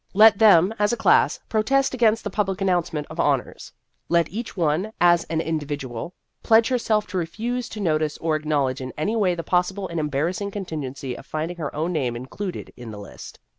Let 0.15 0.39
them, 0.39 0.73
as 0.79 0.91
a 0.91 0.97
class, 0.97 1.39
pro 1.47 1.61
test 1.61 1.93
against 1.93 2.23
the 2.23 2.31
public 2.31 2.59
announcement 2.59 3.05
of" 3.11 3.19
honors." 3.19 3.71
Let 4.09 4.31
each 4.31 4.57
one, 4.57 4.93
as 4.99 5.25
an 5.25 5.41
individ 5.41 5.81
ual, 5.87 6.13
pledge 6.41 6.69
herself 6.69 7.05
to 7.09 7.19
refuse 7.19 7.69
to 7.69 7.79
notice 7.79 8.17
or 8.17 8.35
acknowledge 8.35 8.81
in 8.81 8.93
any 8.97 9.15
way 9.15 9.35
the 9.35 9.43
possible 9.43 9.87
and 9.87 9.99
embarrassing 9.99 10.49
contingency 10.49 11.15
of 11.15 11.27
finding 11.27 11.57
her 11.57 11.75
own 11.75 11.93
name 11.93 12.15
included 12.15 12.73
in 12.75 12.89
the 12.89 12.97
list. 12.97 13.37